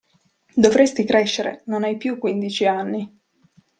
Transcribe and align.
Dovresti 0.55 1.03
crescere, 1.05 1.61
non 1.67 1.83
hai 1.83 1.95
più 1.95 2.17
quindici 2.17 2.65
anni! 2.65 3.21